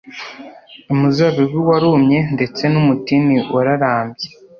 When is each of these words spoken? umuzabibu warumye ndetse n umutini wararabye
umuzabibu 0.93 1.59
warumye 1.69 2.19
ndetse 2.35 2.63
n 2.71 2.75
umutini 2.81 3.35
wararabye 3.53 4.27